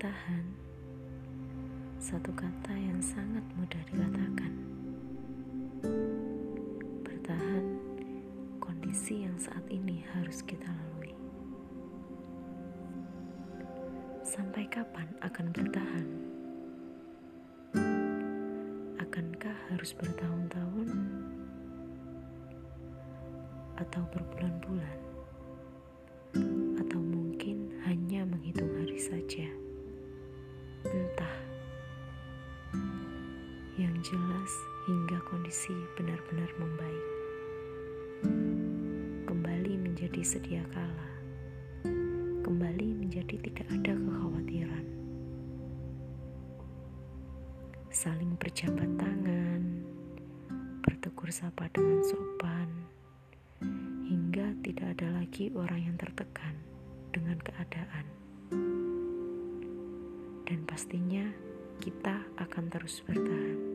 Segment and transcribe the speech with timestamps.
[0.00, 0.48] Bertahan,
[2.00, 4.52] satu kata yang sangat mudah dikatakan.
[7.04, 7.66] Bertahan,
[8.64, 11.12] kondisi yang saat ini harus kita lalui.
[14.24, 16.08] Sampai kapan akan bertahan?
[19.04, 20.88] Akankah harus bertahun-tahun
[23.84, 25.00] atau berbulan-bulan?
[26.80, 29.49] Atau mungkin hanya menghitung hari saja?
[33.80, 34.52] Yang jelas
[34.84, 37.06] hingga kondisi benar-benar membaik.
[39.24, 41.08] Kembali menjadi sedia kala.
[42.44, 44.84] Kembali menjadi tidak ada kekhawatiran.
[47.88, 49.62] Saling berjabat tangan,
[50.84, 52.68] bertegur sapa dengan sopan,
[54.04, 56.52] hingga tidak ada lagi orang yang tertekan
[57.16, 58.04] dengan keadaan.
[60.44, 61.24] Dan pastinya
[61.80, 63.69] kita akan terus bertahan.